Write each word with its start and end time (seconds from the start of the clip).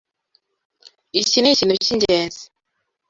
Iki 1.21 1.37
nikintu 1.41 1.73
cyingenzi. 1.83 2.43